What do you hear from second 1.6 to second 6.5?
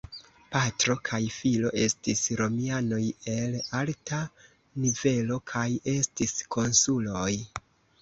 estis romianoj el alta nivelo kaj estis